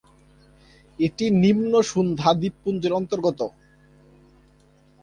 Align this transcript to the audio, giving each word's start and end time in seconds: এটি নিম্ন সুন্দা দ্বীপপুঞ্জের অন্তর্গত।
এটি 0.99 1.25
নিম্ন 1.43 1.73
সুন্দা 1.91 2.29
দ্বীপপুঞ্জের 2.39 2.93
অন্তর্গত। 2.99 3.39